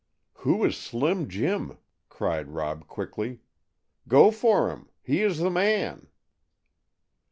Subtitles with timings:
[0.37, 1.77] "Who is Slim Jim?"
[2.09, 3.41] cried Rob quickly.
[4.07, 6.07] "Go for him; he is the man!"